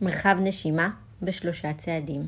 [0.00, 0.90] מרחב נשימה
[1.22, 2.26] בשלושה צעדים.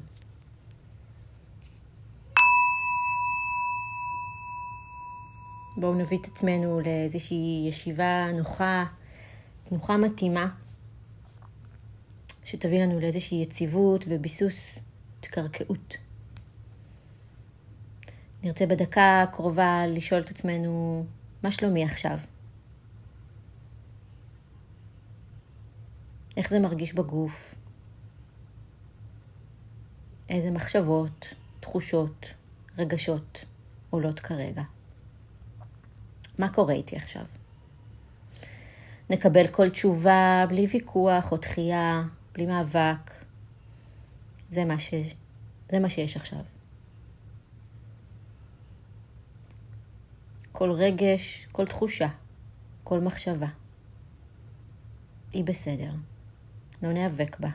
[5.76, 8.84] בואו נביא את עצמנו לאיזושהי ישיבה נוחה,
[9.64, 10.48] תנוחה מתאימה,
[12.45, 14.79] שתביא לנו לאיזושהי יציבות וביסוס,
[15.19, 15.96] התקרקעות.
[18.43, 21.05] נרצה בדקה הקרובה לשאול את עצמנו,
[21.43, 22.19] מה שלומי עכשיו?
[26.39, 27.54] איך זה מרגיש בגוף?
[30.29, 32.27] איזה מחשבות, תחושות,
[32.79, 33.45] רגשות
[33.91, 34.62] עולות כרגע?
[36.39, 37.25] מה קורה איתי עכשיו?
[39.11, 42.03] נקבל כל תשובה בלי ויכוח או דחייה,
[42.35, 43.25] בלי מאבק.
[44.51, 44.95] זה מה, ש...
[45.70, 46.43] זה מה שיש עכשיו.
[50.53, 52.09] כל רגש, כל תחושה,
[52.84, 53.48] כל מחשבה.
[55.33, 55.91] היא בסדר.
[56.83, 57.49] לא ניאבק בה.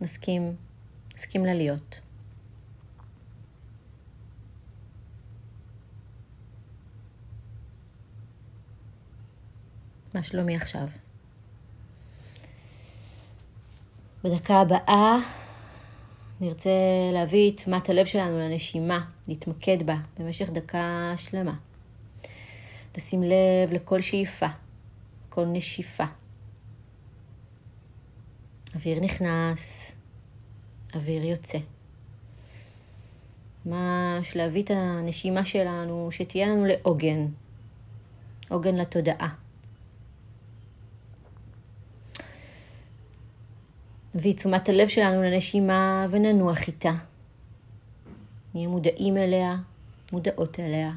[0.00, 0.56] נסכים,
[1.14, 2.00] נסכים לה להיות.
[10.14, 10.86] מה שלומי עכשיו?
[14.24, 15.16] בדקה הבאה
[16.40, 16.70] נרצה
[17.12, 21.54] להביא את תשומת הלב שלנו לנשימה, להתמקד בה במשך דקה שלמה.
[22.96, 24.46] לשים לב לכל שאיפה,
[25.28, 26.04] כל נשיפה.
[28.74, 29.94] אוויר נכנס,
[30.94, 31.58] אוויר יוצא.
[33.66, 37.26] ממש להביא את הנשימה שלנו, שתהיה לנו לעוגן,
[38.48, 39.34] עוגן לתודעה.
[44.14, 46.92] נביא תשומת הלב שלנו לנשימה וננוח איתה.
[48.54, 49.56] נהיה מודעים אליה,
[50.12, 50.92] מודעות אליה,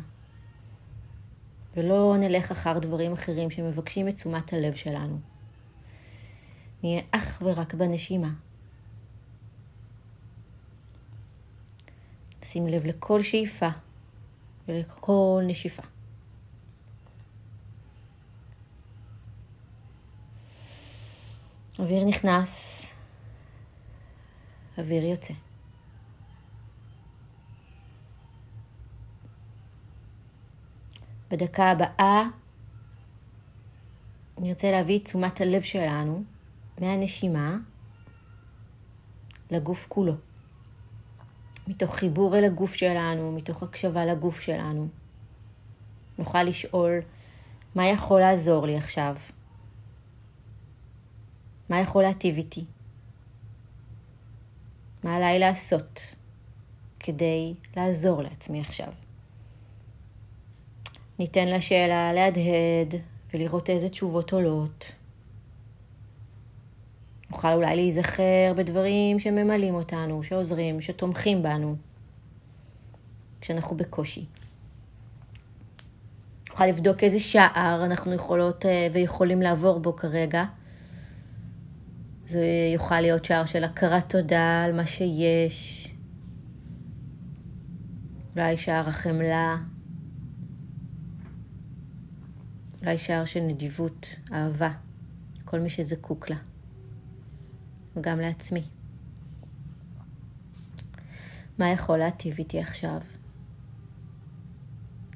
[1.75, 5.34] ולא נלך אחר דברים אחרים שמבקשים את תשומת הלב שלנו.
[6.83, 8.33] נהיה אך ורק בנשימה.
[12.43, 13.69] שים לב לכל שאיפה
[14.67, 15.83] ולכל נשיפה.
[21.79, 22.85] אוויר נכנס,
[24.77, 25.33] אוויר יוצא.
[31.31, 32.23] בדקה הבאה
[34.37, 36.23] נרצה להביא את תשומת הלב שלנו
[36.81, 37.57] מהנשימה
[39.51, 40.13] לגוף כולו.
[41.67, 44.87] מתוך חיבור אל הגוף שלנו, מתוך הקשבה לגוף שלנו.
[46.17, 46.99] נוכל לשאול
[47.75, 49.15] מה יכול לעזור לי עכשיו?
[51.69, 52.65] מה יכול להטיב איתי?
[55.03, 56.15] מה עליי לעשות
[56.99, 58.93] כדי לעזור לעצמי עכשיו?
[61.19, 63.01] ניתן לשאלה להדהד
[63.33, 64.91] ולראות איזה תשובות עולות.
[67.35, 71.75] נוכל אולי להיזכר בדברים שממלאים אותנו, שעוזרים, שתומכים בנו,
[73.41, 74.25] כשאנחנו בקושי.
[76.49, 80.43] נוכל לבדוק איזה שער אנחנו יכולות אה, ויכולים לעבור בו כרגע.
[82.25, 85.87] זה יוכל להיות שער של הכרת תודה על מה שיש.
[88.35, 89.57] אולי שער החמלה.
[92.81, 94.71] אולי שער של נדיבות, אהבה,
[95.45, 96.54] כל מי שזקוק לה.
[97.95, 98.63] וגם לעצמי.
[101.57, 102.99] מה יכול להטיב איתי עכשיו?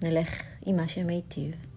[0.03, 1.68] נלך עם מה שמיטיב.